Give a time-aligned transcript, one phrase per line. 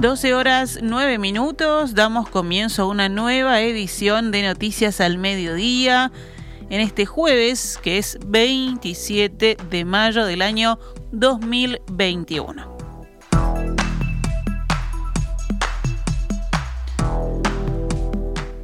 [0.00, 6.12] 12 horas 9 minutos, damos comienzo a una nueva edición de Noticias al Mediodía
[6.70, 10.78] en este jueves que es 27 de mayo del año
[11.10, 12.77] 2021.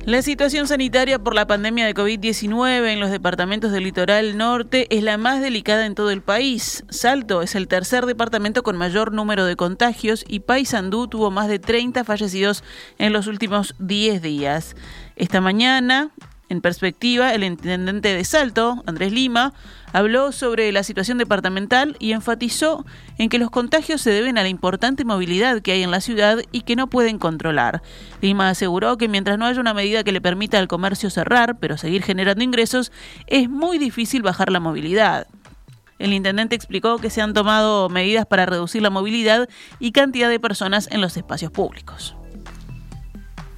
[0.06, 5.02] La situación sanitaria por la pandemia de COVID-19 en los departamentos del litoral norte es
[5.02, 6.84] la más delicada en todo el país.
[6.90, 11.58] Salto es el tercer departamento con mayor número de contagios y Paysandú tuvo más de
[11.58, 12.64] 30 fallecidos
[12.98, 14.76] en los últimos 10 días.
[15.16, 16.10] Esta mañana,
[16.54, 19.52] en perspectiva, el intendente de Salto, Andrés Lima,
[19.92, 22.86] habló sobre la situación departamental y enfatizó
[23.18, 26.38] en que los contagios se deben a la importante movilidad que hay en la ciudad
[26.52, 27.82] y que no pueden controlar.
[28.20, 31.76] Lima aseguró que mientras no haya una medida que le permita al comercio cerrar, pero
[31.76, 32.92] seguir generando ingresos,
[33.26, 35.26] es muy difícil bajar la movilidad.
[35.98, 40.40] El intendente explicó que se han tomado medidas para reducir la movilidad y cantidad de
[40.40, 42.16] personas en los espacios públicos.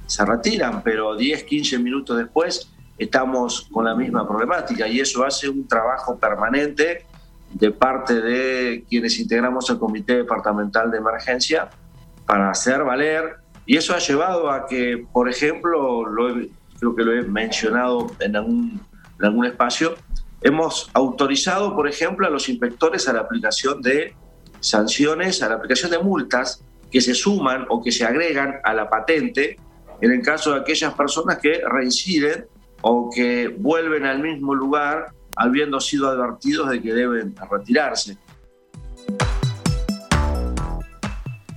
[0.07, 5.49] Se retiran, pero 10, 15 minutos después estamos con la misma problemática y eso hace
[5.49, 7.05] un trabajo permanente
[7.53, 11.69] de parte de quienes integramos el Comité Departamental de Emergencia
[12.25, 13.37] para hacer valer.
[13.65, 16.35] Y eso ha llevado a que, por ejemplo, lo
[16.79, 18.81] creo que lo he mencionado en algún,
[19.19, 19.95] en algún espacio,
[20.41, 24.13] hemos autorizado, por ejemplo, a los inspectores a la aplicación de
[24.59, 28.89] sanciones, a la aplicación de multas que se suman o que se agregan a la
[28.89, 29.57] patente
[30.01, 32.45] en el caso de aquellas personas que reinciden
[32.81, 38.17] o que vuelven al mismo lugar habiendo sido advertidos de que deben retirarse.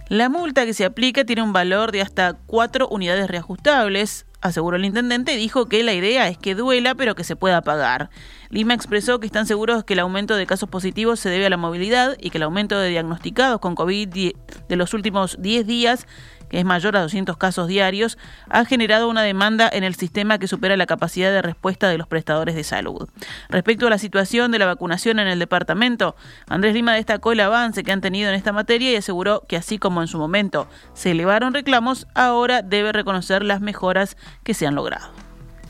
[0.09, 4.85] La multa que se aplica tiene un valor de hasta cuatro unidades reajustables, aseguró el
[4.85, 8.11] intendente y dijo que la idea es que duela pero que se pueda pagar.
[8.49, 11.57] Lima expresó que están seguros que el aumento de casos positivos se debe a la
[11.57, 16.07] movilidad y que el aumento de diagnosticados con COVID de los últimos 10 días
[16.51, 18.19] que es mayor a 200 casos diarios,
[18.51, 22.09] ha generado una demanda en el sistema que supera la capacidad de respuesta de los
[22.09, 23.09] prestadores de salud.
[23.49, 26.17] Respecto a la situación de la vacunación en el departamento,
[26.49, 29.79] Andrés Lima destacó el avance que han tenido en esta materia y aseguró que así
[29.79, 34.75] como en su momento se elevaron reclamos, ahora debe reconocer las mejoras que se han
[34.75, 35.11] logrado.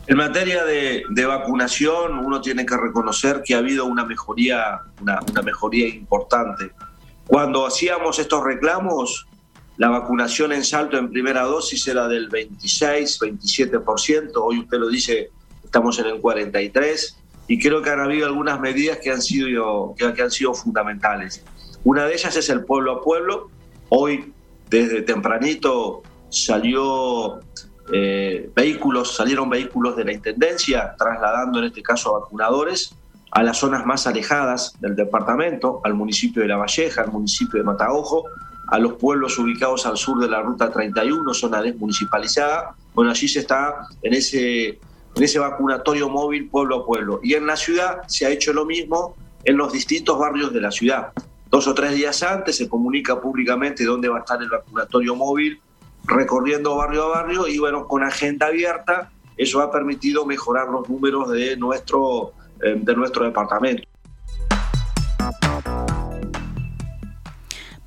[0.07, 5.87] En materia de, vacunación, uno tiene que reconocer que ha habido una mejoría, una mejoría
[5.89, 6.73] importante.
[7.27, 9.29] Cuando hacíamos estos reclamos,
[9.81, 15.31] la vacunación en salto en primera dosis era del 26, 27%, hoy usted lo dice,
[15.65, 17.17] estamos en el 43%,
[17.49, 21.43] y creo que han habido algunas medidas que han sido, que, han sido fundamentales.
[21.83, 23.49] Una de ellas es el pueblo a pueblo.
[23.89, 24.35] Hoy,
[24.69, 27.41] desde tempranito, salió
[27.91, 32.95] eh, vehículos, salieron vehículos de la Intendencia, trasladando en este caso a vacunadores
[33.31, 37.65] a las zonas más alejadas del departamento, al municipio de La Valleja, al municipio de
[37.65, 38.27] Mataojo,
[38.71, 42.77] a los pueblos ubicados al sur de la Ruta 31, zona desmunicipalizada.
[42.95, 47.21] Bueno, allí se está en ese, en ese vacunatorio móvil pueblo a pueblo.
[47.23, 50.71] Y en la ciudad se ha hecho lo mismo en los distintos barrios de la
[50.71, 51.13] ciudad.
[51.51, 55.61] Dos o tres días antes se comunica públicamente dónde va a estar el vacunatorio móvil,
[56.05, 61.29] recorriendo barrio a barrio y bueno, con agenda abierta, eso ha permitido mejorar los números
[61.31, 63.90] de nuestro, eh, de nuestro departamento.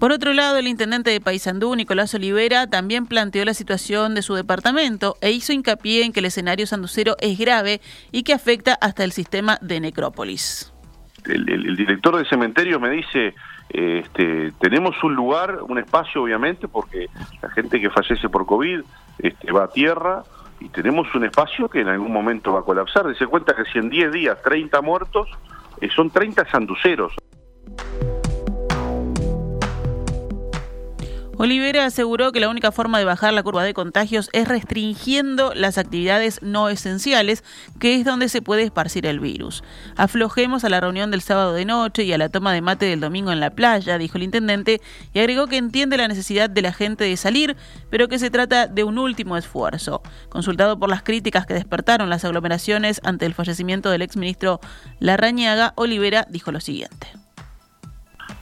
[0.03, 4.33] Por otro lado, el intendente de Paysandú, Nicolás Olivera, también planteó la situación de su
[4.33, 7.79] departamento e hizo hincapié en que el escenario sanducero es grave
[8.11, 10.73] y que afecta hasta el sistema de necrópolis.
[11.23, 13.33] El, director de cementerio me dice,
[13.69, 17.07] este, tenemos un lugar, un espacio obviamente, porque
[17.41, 18.81] la gente que fallece por COVID
[19.19, 20.23] este, va a tierra
[20.59, 23.05] y tenemos un espacio que en algún momento va a colapsar.
[23.15, 25.29] Se cuenta que si en 10 días 30 muertos,
[25.79, 27.13] eh, son 30 sanduceros.
[31.43, 35.77] Olivera aseguró que la única forma de bajar la curva de contagios es restringiendo las
[35.77, 37.43] actividades no esenciales,
[37.81, 39.61] que es donde se puede esparcir el virus.
[39.97, 43.01] Aflojemos a la reunión del sábado de noche y a la toma de mate del
[43.01, 44.79] domingo en la playa, dijo el intendente,
[45.13, 47.57] y agregó que entiende la necesidad de la gente de salir,
[47.89, 50.01] pero que se trata de un último esfuerzo.
[50.29, 54.61] Consultado por las críticas que despertaron las aglomeraciones ante el fallecimiento del exministro
[55.01, 57.07] Larrañaga, Olivera dijo lo siguiente.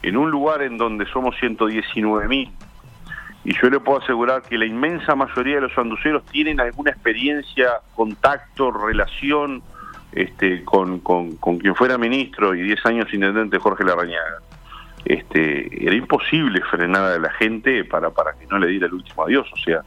[0.03, 2.51] En un lugar en donde somos 119 mil
[3.43, 7.79] y yo le puedo asegurar que la inmensa mayoría de los anduceros tienen alguna experiencia,
[7.95, 9.63] contacto, relación
[10.11, 14.39] este, con, con, quien fuera ministro y 10 años intendente Jorge Larrañaga.
[15.05, 19.23] Este, era imposible frenar a la gente para, para que no le diera el último
[19.23, 19.81] adiós, o sea,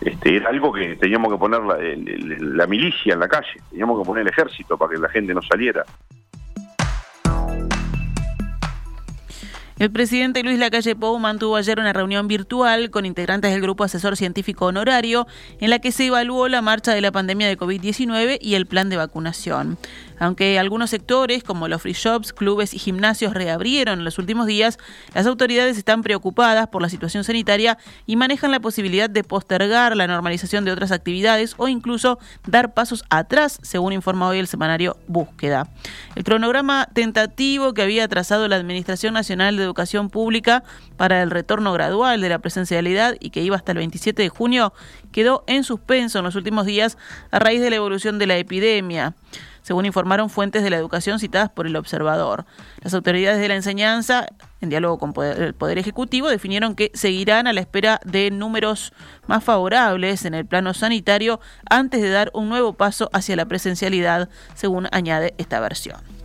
[0.00, 1.78] este, era algo que teníamos que poner la,
[2.38, 5.42] la milicia en la calle, teníamos que poner el ejército para que la gente no
[5.42, 5.84] saliera.
[9.78, 14.16] El presidente Luis Lacalle Pou mantuvo ayer una reunión virtual con integrantes del Grupo Asesor
[14.16, 15.26] Científico Honorario
[15.60, 18.88] en la que se evaluó la marcha de la pandemia de COVID-19 y el plan
[18.88, 19.76] de vacunación.
[20.18, 24.78] Aunque algunos sectores, como los free shops, clubes y gimnasios, reabrieron en los últimos días,
[25.14, 30.06] las autoridades están preocupadas por la situación sanitaria y manejan la posibilidad de postergar la
[30.06, 35.68] normalización de otras actividades o incluso dar pasos atrás, según informa hoy el semanario Búsqueda.
[36.14, 40.64] El cronograma tentativo que había trazado la Administración Nacional de Educación Pública
[40.96, 44.72] para el retorno gradual de la presencialidad y que iba hasta el 27 de junio
[45.12, 46.98] quedó en suspenso en los últimos días
[47.30, 49.14] a raíz de la evolución de la epidemia
[49.66, 52.46] según informaron fuentes de la educación citadas por el observador.
[52.82, 54.28] Las autoridades de la enseñanza,
[54.60, 58.92] en diálogo con el Poder Ejecutivo, definieron que seguirán a la espera de números
[59.26, 64.28] más favorables en el plano sanitario antes de dar un nuevo paso hacia la presencialidad,
[64.54, 66.15] según añade esta versión.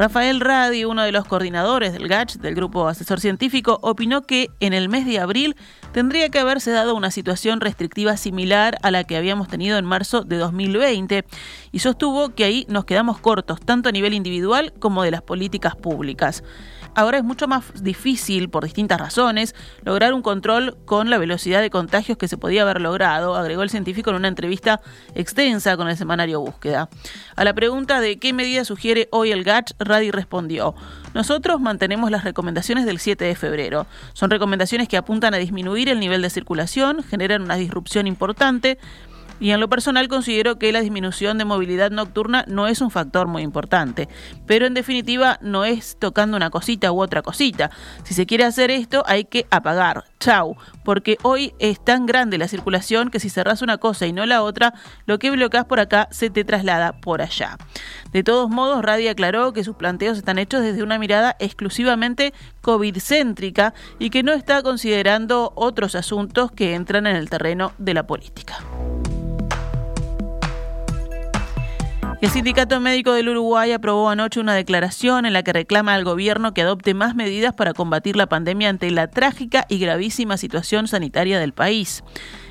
[0.00, 4.72] Rafael Radi, uno de los coordinadores del GACH, del Grupo Asesor Científico, opinó que en
[4.72, 5.56] el mes de abril
[5.92, 10.22] tendría que haberse dado una situación restrictiva similar a la que habíamos tenido en marzo
[10.22, 11.26] de 2020
[11.70, 15.76] y sostuvo que ahí nos quedamos cortos, tanto a nivel individual como de las políticas
[15.76, 16.44] públicas.
[16.94, 19.54] Ahora es mucho más difícil, por distintas razones,
[19.84, 23.70] lograr un control con la velocidad de contagios que se podía haber logrado, agregó el
[23.70, 24.80] científico en una entrevista
[25.14, 26.88] extensa con el semanario Búsqueda.
[27.36, 30.74] A la pregunta de qué medida sugiere hoy el GATS, Radi respondió,
[31.14, 33.86] nosotros mantenemos las recomendaciones del 7 de febrero.
[34.12, 38.78] Son recomendaciones que apuntan a disminuir el nivel de circulación, generan una disrupción importante,
[39.40, 43.26] y en lo personal considero que la disminución de movilidad nocturna no es un factor
[43.26, 44.08] muy importante,
[44.46, 47.70] pero en definitiva no es tocando una cosita u otra cosita.
[48.04, 52.48] Si se quiere hacer esto hay que apagar, chau, porque hoy es tan grande la
[52.48, 54.74] circulación que si cerrás una cosa y no la otra,
[55.06, 57.56] lo que bloqueas por acá se te traslada por allá.
[58.12, 63.72] De todos modos, Radi aclaró que sus planteos están hechos desde una mirada exclusivamente COVID-céntrica
[63.98, 68.58] y que no está considerando otros asuntos que entran en el terreno de la política.
[72.20, 76.52] El Sindicato Médico del Uruguay aprobó anoche una declaración en la que reclama al gobierno
[76.52, 81.40] que adopte más medidas para combatir la pandemia ante la trágica y gravísima situación sanitaria
[81.40, 82.04] del país.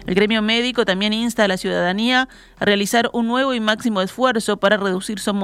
[0.07, 2.27] El gremio médico también insta a la ciudadanía
[2.57, 5.36] a realizar un nuevo y máximo esfuerzo para reducir su,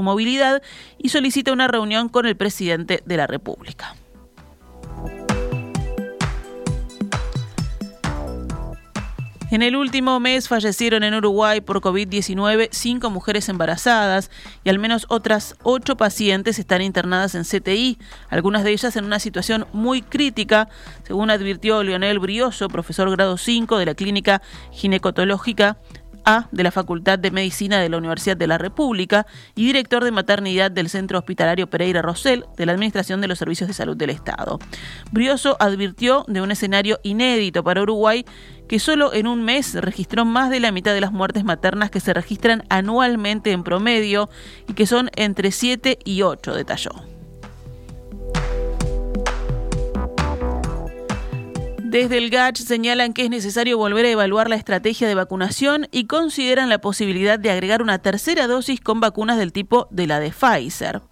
[0.00, 0.62] movilidad
[0.96, 3.96] y solicita una reunión con el presidente de la República.
[9.52, 14.30] En el último mes fallecieron en Uruguay por COVID-19 cinco mujeres embarazadas
[14.64, 17.98] y al menos otras ocho pacientes están internadas en CTI,
[18.30, 20.70] algunas de ellas en una situación muy crítica,
[21.02, 24.40] según advirtió Leonel Brioso, profesor grado 5 de la Clínica
[24.70, 25.76] Ginecotológica
[26.24, 30.10] a de la Facultad de Medicina de la Universidad de la República y director de
[30.10, 34.10] maternidad del Centro Hospitalario Pereira Rosell de la Administración de los Servicios de Salud del
[34.10, 34.58] Estado.
[35.10, 38.24] Brioso advirtió de un escenario inédito para Uruguay
[38.68, 42.00] que solo en un mes registró más de la mitad de las muertes maternas que
[42.00, 44.30] se registran anualmente en promedio
[44.68, 47.11] y que son entre 7 y 8, detalló.
[51.92, 56.06] Desde el GACH señalan que es necesario volver a evaluar la estrategia de vacunación y
[56.06, 60.30] consideran la posibilidad de agregar una tercera dosis con vacunas del tipo de la de
[60.30, 61.02] Pfizer.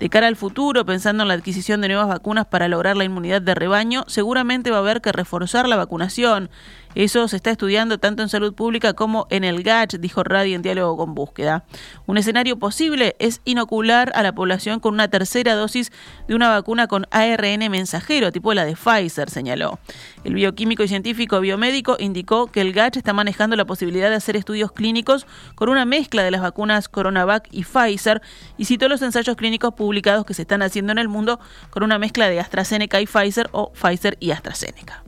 [0.00, 3.42] De cara al futuro, pensando en la adquisición de nuevas vacunas para lograr la inmunidad
[3.42, 6.48] de rebaño, seguramente va a haber que reforzar la vacunación
[6.94, 10.62] eso se está estudiando tanto en salud pública como en el GACH, dijo Radi en
[10.62, 11.64] diálogo con búsqueda.
[12.06, 15.90] Un escenario posible es inocular a la población con una tercera dosis
[16.28, 19.78] de una vacuna con ARN mensajero, tipo la de Pfizer, señaló.
[20.24, 24.36] El bioquímico y científico biomédico indicó que el GACH está manejando la posibilidad de hacer
[24.36, 28.20] estudios clínicos con una mezcla de las vacunas CoronaVac y Pfizer
[28.58, 31.98] y citó los ensayos clínicos publicados que se están haciendo en el mundo con una
[31.98, 35.02] mezcla de AstraZeneca y Pfizer o Pfizer y AstraZeneca.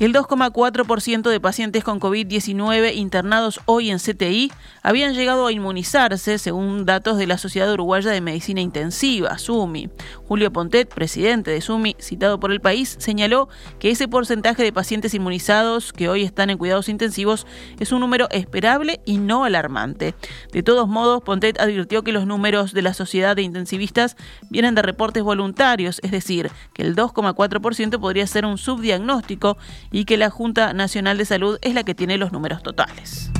[0.00, 4.50] El 2,4% de pacientes con COVID-19 internados hoy en CTI
[4.82, 9.90] habían llegado a inmunizarse, según datos de la Sociedad Uruguaya de Medicina Intensiva, SUMI.
[10.30, 13.48] Julio Pontet, presidente de SUMI, citado por el país, señaló
[13.80, 17.48] que ese porcentaje de pacientes inmunizados que hoy están en cuidados intensivos
[17.80, 20.14] es un número esperable y no alarmante.
[20.52, 24.16] De todos modos, Pontet advirtió que los números de la Sociedad de Intensivistas
[24.50, 29.58] vienen de reportes voluntarios, es decir, que el 2,4% podría ser un subdiagnóstico
[29.90, 33.32] y que la Junta Nacional de Salud es la que tiene los números totales.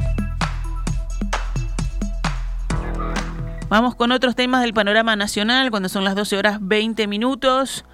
[3.71, 7.85] Vamos con otros temas del panorama nacional cuando son las 12 horas 20 minutos.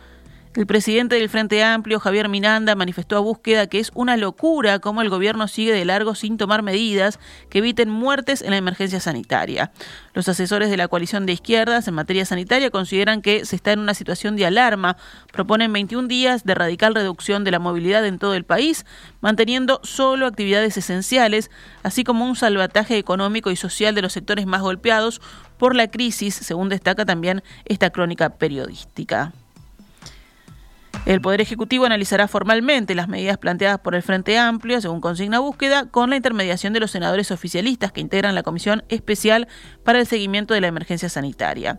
[0.56, 5.02] El presidente del Frente Amplio, Javier Minanda, manifestó a búsqueda que es una locura cómo
[5.02, 7.20] el gobierno sigue de largo sin tomar medidas
[7.50, 9.70] que eviten muertes en la emergencia sanitaria.
[10.14, 13.80] Los asesores de la coalición de izquierdas en materia sanitaria consideran que se está en
[13.80, 14.96] una situación de alarma.
[15.30, 18.86] Proponen 21 días de radical reducción de la movilidad en todo el país,
[19.20, 21.50] manteniendo solo actividades esenciales,
[21.82, 25.20] así como un salvataje económico y social de los sectores más golpeados
[25.58, 29.34] por la crisis, según destaca también esta crónica periodística.
[31.06, 35.86] El Poder Ejecutivo analizará formalmente las medidas planteadas por el Frente Amplio, según consigna búsqueda,
[35.88, 39.46] con la intermediación de los senadores oficialistas que integran la Comisión Especial
[39.84, 41.78] para el Seguimiento de la Emergencia Sanitaria.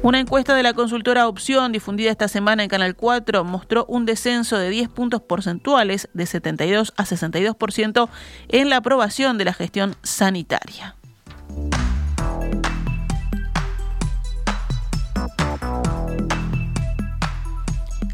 [0.00, 4.56] Una encuesta de la consultora Opción difundida esta semana en Canal 4 mostró un descenso
[4.56, 8.08] de 10 puntos porcentuales de 72 a 62%
[8.48, 10.97] en la aprobación de la gestión sanitaria.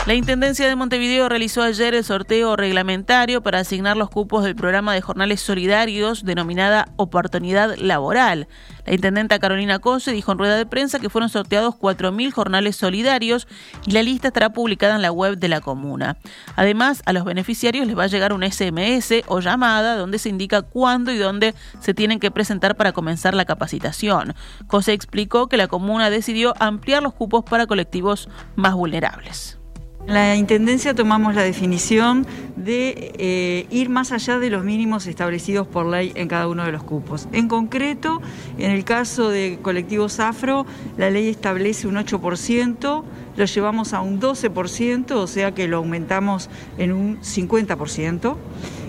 [0.06, 4.92] La Intendencia de Montevideo realizó ayer el sorteo reglamentario para asignar los cupos del programa
[4.92, 8.46] de jornales solidarios denominada Oportunidad Laboral.
[8.84, 13.48] La intendenta Carolina Cose dijo en rueda de prensa que fueron sorteados 4.000 jornales solidarios
[13.86, 16.18] y la lista estará publicada en la web de la comuna.
[16.54, 20.60] Además, a los beneficiarios les va a llegar un SMS o llamada donde se indica
[20.60, 24.34] cuándo y dónde se tienen que presentar para comenzar la capacitación.
[24.66, 29.63] Cose explicó que la comuna decidió ampliar los cupos para colectivos más vulnerables.
[30.06, 35.86] La Intendencia tomamos la definición de eh, ir más allá de los mínimos establecidos por
[35.86, 37.26] ley en cada uno de los cupos.
[37.32, 38.20] En concreto,
[38.58, 40.66] en el caso de colectivos afro,
[40.98, 43.02] la ley establece un 8%,
[43.34, 48.36] lo llevamos a un 12%, o sea que lo aumentamos en un 50%.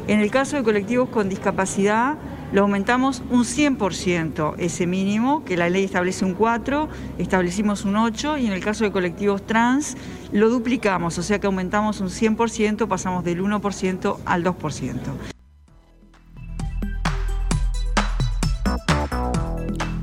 [0.07, 2.17] En el caso de colectivos con discapacidad,
[2.55, 8.38] lo aumentamos un 100% ese mínimo, que la ley establece un 4, establecimos un 8
[8.38, 9.97] y en el caso de colectivos trans
[10.31, 15.35] lo duplicamos, o sea que aumentamos un 100%, pasamos del 1% al 2%.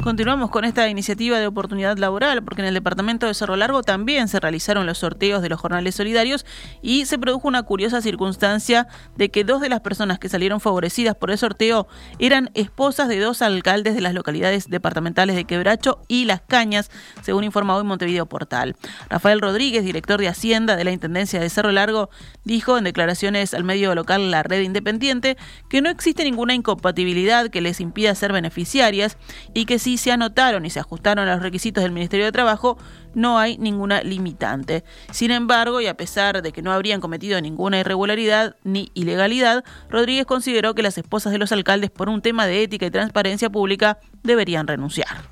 [0.02, 4.26] Continuamos con esta iniciativa de oportunidad laboral, porque en el departamento de Cerro Largo también
[4.26, 6.44] se realizaron los sorteos de los jornales solidarios
[6.82, 11.14] y se produjo una curiosa circunstancia de que dos de las personas que salieron favorecidas
[11.14, 11.86] por el sorteo
[12.18, 16.90] eran esposas de dos alcaldes de las localidades departamentales de Quebracho y Las Cañas,
[17.22, 18.74] según informa hoy Montevideo Portal.
[19.08, 22.10] Rafael Rodríguez, director de Hacienda de la Intendencia de Cerro Largo,
[22.42, 25.36] dijo en declaraciones al medio local La Red Independiente
[25.68, 29.16] que no existe ninguna incompatibilidad que les impida ser beneficiarias
[29.54, 32.78] y que si se anotaron y se ajustaron a los requisitos del Ministerio de Trabajo,
[33.14, 34.84] no hay ninguna limitante.
[35.10, 40.26] Sin embargo, y a pesar de que no habrían cometido ninguna irregularidad ni ilegalidad, Rodríguez
[40.26, 43.98] consideró que las esposas de los alcaldes por un tema de ética y transparencia pública
[44.22, 45.31] deberían renunciar.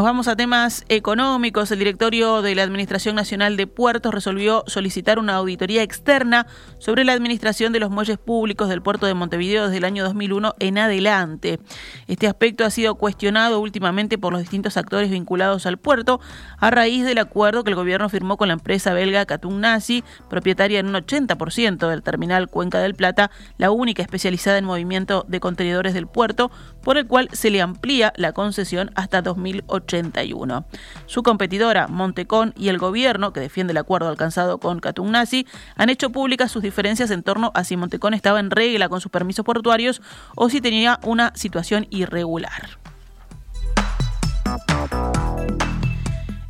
[0.00, 1.70] Nos vamos a temas económicos.
[1.70, 6.46] El directorio de la Administración Nacional de Puertos resolvió solicitar una auditoría externa
[6.78, 10.54] sobre la administración de los muelles públicos del puerto de Montevideo desde el año 2001
[10.58, 11.60] en adelante.
[12.06, 16.18] Este aspecto ha sido cuestionado últimamente por los distintos actores vinculados al puerto
[16.56, 20.86] a raíz del acuerdo que el gobierno firmó con la empresa belga Nazi, propietaria en
[20.86, 26.06] un 80% del terminal Cuenca del Plata, la única especializada en movimiento de contenedores del
[26.06, 26.50] puerto,
[26.82, 29.89] por el cual se le amplía la concesión hasta 2008.
[31.06, 36.10] Su competidora, Montecón, y el gobierno, que defiende el acuerdo alcanzado con Catugnasi, han hecho
[36.10, 40.02] públicas sus diferencias en torno a si Montecón estaba en regla con sus permisos portuarios
[40.36, 42.89] o si tenía una situación irregular.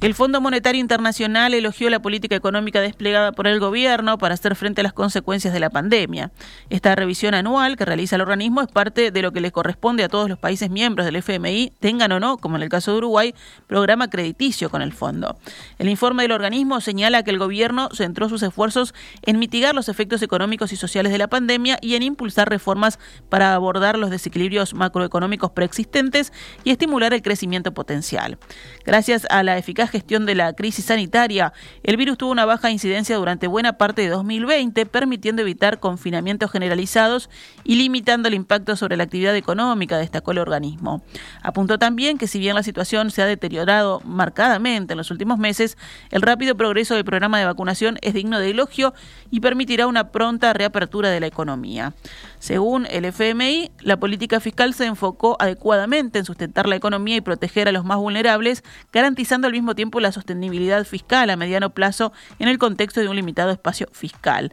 [0.01, 4.81] El Fondo Monetario Internacional elogió la política económica desplegada por el gobierno para hacer frente
[4.81, 6.31] a las consecuencias de la pandemia.
[6.71, 10.09] Esta revisión anual que realiza el organismo es parte de lo que les corresponde a
[10.09, 13.35] todos los países miembros del FMI, tengan o no, como en el caso de Uruguay,
[13.67, 15.37] programa crediticio con el fondo.
[15.79, 20.23] El informe del organismo señala que el gobierno centró sus esfuerzos en mitigar los efectos
[20.23, 25.51] económicos y sociales de la pandemia y en impulsar reformas para abordar los desequilibrios macroeconómicos
[25.51, 26.33] preexistentes
[26.65, 28.39] y estimular el crecimiento potencial.
[28.87, 33.17] Gracias a la eficaz gestión de la crisis sanitaria, el virus tuvo una baja incidencia
[33.17, 37.29] durante buena parte de 2020, permitiendo evitar confinamientos generalizados
[37.65, 41.03] y limitando el impacto sobre la actividad económica, destacó el organismo.
[41.43, 45.77] Apuntó también que si bien la situación se ha deteriorado marcadamente en los últimos meses,
[46.11, 48.95] el rápido progreso del programa de vacunación es digno de elogio
[49.31, 51.93] y permitirá una pronta reapertura de la economía.
[52.39, 57.69] Según el FMI, la política fiscal se enfocó adecuadamente en sustentar la economía y proteger
[57.69, 62.49] a los más vulnerables, garantizando al mismo tiempo la sostenibilidad fiscal a mediano plazo en
[62.49, 64.53] el contexto de un limitado espacio fiscal.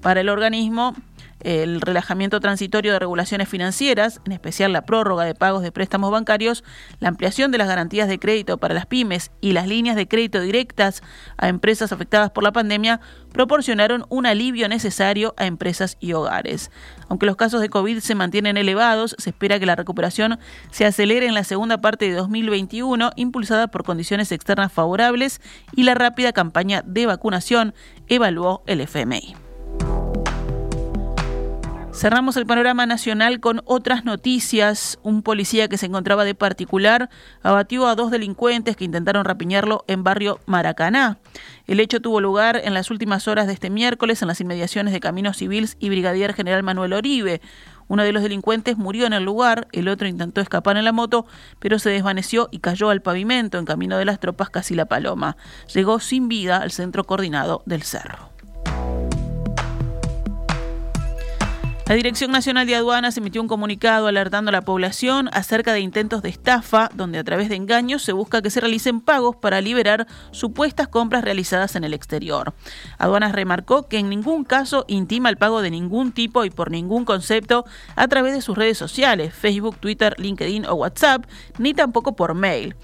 [0.00, 0.94] Para el organismo,
[1.40, 6.64] el relajamiento transitorio de regulaciones financieras, en especial la prórroga de pagos de préstamos bancarios,
[7.00, 10.40] la ampliación de las garantías de crédito para las pymes y las líneas de crédito
[10.40, 11.02] directas
[11.36, 13.00] a empresas afectadas por la pandemia
[13.32, 16.70] proporcionaron un alivio necesario a empresas y hogares.
[17.08, 20.38] Aunque los casos de COVID se mantienen elevados, se espera que la recuperación
[20.70, 25.40] se acelere en la segunda parte de 2021, impulsada por condiciones externas favorables
[25.74, 27.74] y la rápida campaña de vacunación,
[28.08, 29.47] evaluó el FMI.
[31.98, 35.00] Cerramos el panorama nacional con otras noticias.
[35.02, 37.10] Un policía que se encontraba de particular
[37.42, 41.18] abatió a dos delincuentes que intentaron rapiñarlo en barrio Maracaná.
[41.66, 45.00] El hecho tuvo lugar en las últimas horas de este miércoles en las inmediaciones de
[45.00, 47.40] Caminos Civils y Brigadier General Manuel Oribe.
[47.88, 51.26] Uno de los delincuentes murió en el lugar, el otro intentó escapar en la moto,
[51.58, 55.36] pero se desvaneció y cayó al pavimento en camino de las tropas casi la paloma.
[55.74, 58.37] Llegó sin vida al centro coordinado del cerro.
[61.88, 66.20] La Dirección Nacional de Aduanas emitió un comunicado alertando a la población acerca de intentos
[66.20, 70.06] de estafa, donde a través de engaños se busca que se realicen pagos para liberar
[70.30, 72.52] supuestas compras realizadas en el exterior.
[72.98, 77.06] Aduanas remarcó que en ningún caso intima el pago de ningún tipo y por ningún
[77.06, 77.64] concepto
[77.96, 81.24] a través de sus redes sociales, Facebook, Twitter, LinkedIn o WhatsApp,
[81.56, 82.76] ni tampoco por mail.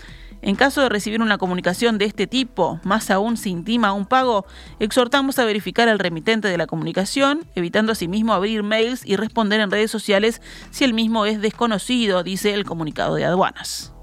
[0.47, 4.45] En caso de recibir una comunicación de este tipo, más aún si intima un pago,
[4.79, 9.71] exhortamos a verificar al remitente de la comunicación, evitando asimismo abrir mails y responder en
[9.71, 13.95] redes sociales si el mismo es desconocido, dice el comunicado de aduanas.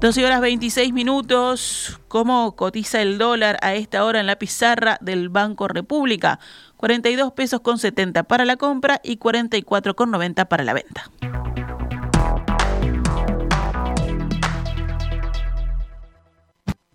[0.00, 2.00] 12 horas 26 minutos.
[2.08, 6.38] ¿Cómo cotiza el dólar a esta hora en la pizarra del Banco República?
[6.78, 11.10] 42 pesos con 70 para la compra y 44 con 90 para la venta.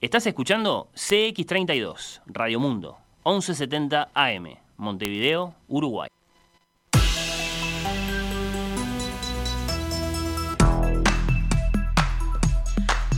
[0.04, 6.10] Estás escuchando CX32, Radio Mundo, 1170 AM, Montevideo, Uruguay.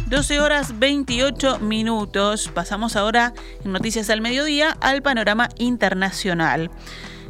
[0.07, 2.51] ...12 horas 28 minutos...
[2.53, 4.77] ...pasamos ahora en Noticias al Mediodía...
[4.79, 6.69] ...al panorama internacional...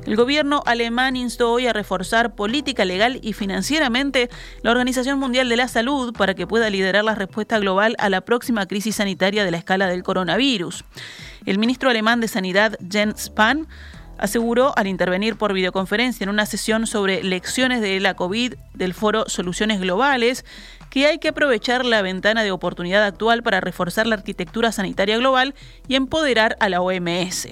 [0.05, 4.29] El gobierno alemán instó hoy a reforzar política legal y financieramente
[4.61, 8.21] la Organización Mundial de la Salud para que pueda liderar la respuesta global a la
[8.21, 10.85] próxima crisis sanitaria de la escala del coronavirus.
[11.47, 13.67] El ministro alemán de Sanidad, Jens Spahn,
[14.19, 19.27] aseguró al intervenir por videoconferencia en una sesión sobre lecciones de la COVID del foro
[19.27, 20.45] Soluciones Globales
[20.91, 25.55] que hay que aprovechar la ventana de oportunidad actual para reforzar la arquitectura sanitaria global
[25.87, 27.49] y empoderar a la OMS.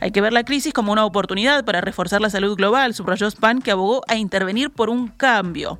[0.00, 3.62] Hay que ver la crisis como una oportunidad para reforzar la salud global, subrayó Span,
[3.62, 5.78] que abogó a intervenir por un cambio.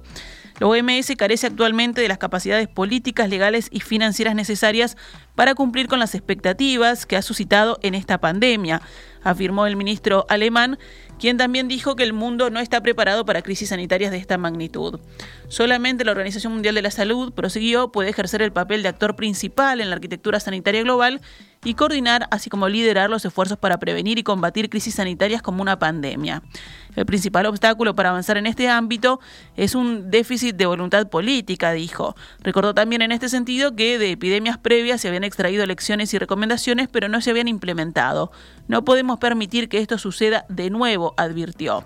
[0.58, 4.96] La OMS carece actualmente de las capacidades políticas, legales y financieras necesarias
[5.34, 8.80] para cumplir con las expectativas que ha suscitado en esta pandemia,
[9.22, 10.78] afirmó el ministro alemán,
[11.18, 14.98] quien también dijo que el mundo no está preparado para crisis sanitarias de esta magnitud.
[15.48, 19.82] Solamente la Organización Mundial de la Salud, prosiguió, puede ejercer el papel de actor principal
[19.82, 21.20] en la arquitectura sanitaria global
[21.66, 25.80] y coordinar, así como liderar los esfuerzos para prevenir y combatir crisis sanitarias como una
[25.80, 26.44] pandemia.
[26.94, 29.18] El principal obstáculo para avanzar en este ámbito
[29.56, 32.14] es un déficit de voluntad política, dijo.
[32.38, 36.86] Recordó también en este sentido que de epidemias previas se habían extraído lecciones y recomendaciones,
[36.86, 38.30] pero no se habían implementado.
[38.68, 41.84] No podemos permitir que esto suceda de nuevo, advirtió.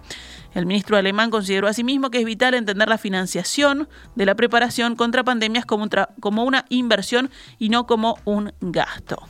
[0.52, 5.24] El ministro alemán consideró asimismo que es vital entender la financiación de la preparación contra
[5.24, 5.88] pandemias como,
[6.20, 9.26] como una inversión y no como un gasto.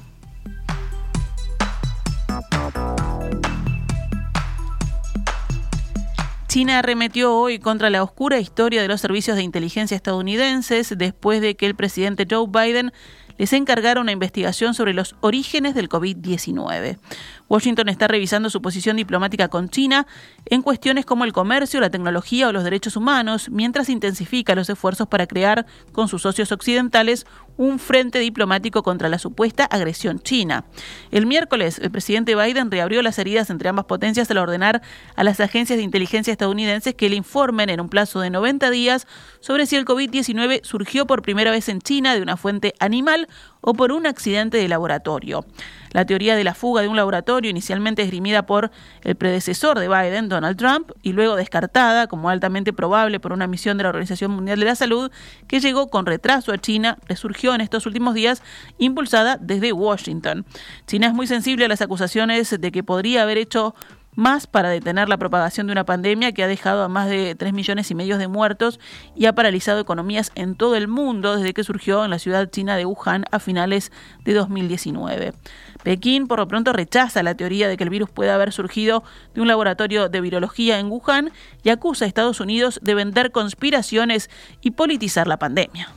[6.50, 11.54] China arremetió hoy contra la oscura historia de los servicios de inteligencia estadounidenses después de
[11.54, 12.92] que el presidente Joe Biden
[13.38, 16.98] les encargara una investigación sobre los orígenes del COVID-19.
[17.48, 20.06] Washington está revisando su posición diplomática con China
[20.46, 25.06] en cuestiones como el comercio, la tecnología o los derechos humanos, mientras intensifica los esfuerzos
[25.08, 27.26] para crear, con sus socios occidentales,
[27.56, 30.64] un frente diplomático contra la supuesta agresión china.
[31.10, 34.80] El miércoles, el presidente Biden reabrió las heridas entre ambas potencias al ordenar
[35.14, 39.06] a las agencias de inteligencia estadounidenses que le informen en un plazo de 90 días
[39.40, 43.28] sobre si el COVID-19 surgió por primera vez en China de una fuente animal
[43.60, 45.44] o por un accidente de laboratorio.
[45.92, 48.70] La teoría de la fuga de un laboratorio, inicialmente esgrimida por
[49.02, 53.76] el predecesor de Biden, Donald Trump, y luego descartada como altamente probable por una misión
[53.76, 55.10] de la Organización Mundial de la Salud,
[55.46, 58.42] que llegó con retraso a China, resurgió en estos últimos días,
[58.78, 60.46] impulsada desde Washington.
[60.86, 63.74] China es muy sensible a las acusaciones de que podría haber hecho
[64.16, 67.52] más para detener la propagación de una pandemia que ha dejado a más de 3
[67.52, 68.80] millones y medio de muertos
[69.14, 72.76] y ha paralizado economías en todo el mundo desde que surgió en la ciudad china
[72.76, 73.92] de Wuhan a finales
[74.24, 75.32] de 2019.
[75.82, 79.02] Pekín, por lo pronto, rechaza la teoría de que el virus pueda haber surgido
[79.34, 84.28] de un laboratorio de virología en Wuhan y acusa a Estados Unidos de vender conspiraciones
[84.60, 85.88] y politizar la pandemia.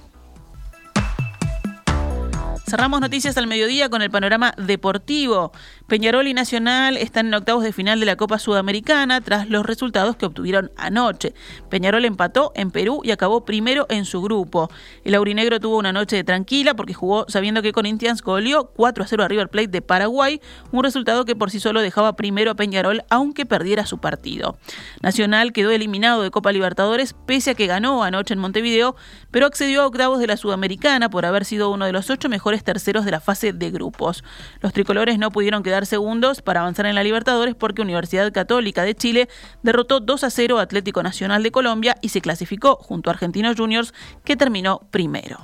[2.74, 5.52] Cerramos noticias al mediodía con el panorama deportivo.
[5.88, 10.16] Peñarol y Nacional están en octavos de final de la Copa Sudamericana tras los resultados
[10.16, 11.34] que obtuvieron anoche.
[11.70, 14.72] Peñarol empató en Perú y acabó primero en su grupo.
[15.04, 19.24] El aurinegro tuvo una noche tranquila porque jugó sabiendo que Corinthians goleó 4 a 0
[19.24, 20.40] a River Plate de Paraguay,
[20.72, 24.58] un resultado que por sí solo dejaba primero a Peñarol aunque perdiera su partido.
[25.02, 28.96] Nacional quedó eliminado de Copa Libertadores pese a que ganó anoche en Montevideo,
[29.32, 32.64] pero accedió a octavos de la Sudamericana por haber sido uno de los ocho mejores
[32.64, 34.24] terceros de la fase de grupos.
[34.62, 38.94] Los tricolores no pudieron quedar segundos para avanzar en la Libertadores porque Universidad Católica de
[38.94, 39.28] Chile
[39.64, 43.56] derrotó 2 a 0 a Atlético Nacional de Colombia y se clasificó junto a Argentinos
[43.58, 43.92] Juniors
[44.24, 45.40] que terminó primero.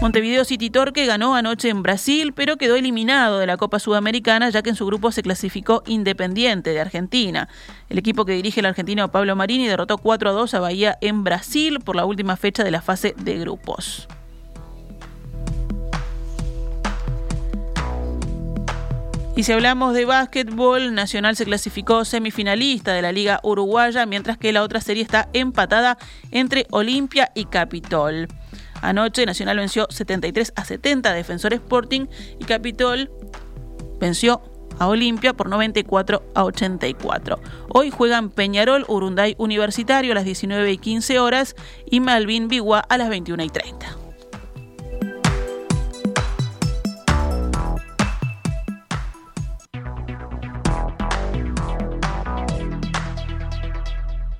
[0.00, 4.60] Montevideo City Torque ganó anoche en Brasil, pero quedó eliminado de la Copa Sudamericana ya
[4.60, 7.48] que en su grupo se clasificó Independiente de Argentina.
[7.90, 11.22] El equipo que dirige el argentino Pablo Marini derrotó 4 a 2 a Bahía en
[11.22, 14.08] Brasil por la última fecha de la fase de grupos.
[19.34, 24.52] Y si hablamos de básquetbol, Nacional se clasificó semifinalista de la Liga Uruguaya, mientras que
[24.52, 25.96] la otra serie está empatada
[26.30, 28.28] entre Olimpia y Capitol.
[28.82, 32.06] Anoche Nacional venció 73 a 70 a Defensor Sporting
[32.40, 33.10] y Capitol
[33.98, 34.42] venció
[34.78, 37.40] a Olimpia por 94 a 84.
[37.68, 41.56] Hoy juegan Peñarol, Urunday Universitario a las 19 y 15 horas
[41.90, 44.01] y Malvin Bigua a las 21 y 30.